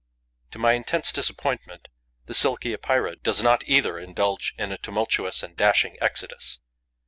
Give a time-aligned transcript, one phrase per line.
[0.49, 1.87] To my intense disappointment,
[2.25, 6.59] the Silky Epeira does not either indulge in a tumultuous and dashing exodus.